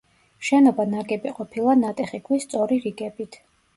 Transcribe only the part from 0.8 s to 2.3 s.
ნაგები ყოფილა ნატეხი